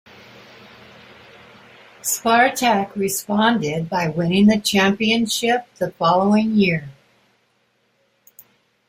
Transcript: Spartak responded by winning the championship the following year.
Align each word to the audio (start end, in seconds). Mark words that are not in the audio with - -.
Spartak 2.01 2.95
responded 2.95 3.87
by 3.87 4.07
winning 4.07 4.47
the 4.47 4.59
championship 4.59 5.67
the 5.75 5.91
following 5.91 6.55
year. 6.55 6.89